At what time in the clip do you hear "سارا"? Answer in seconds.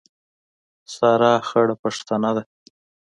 0.93-1.33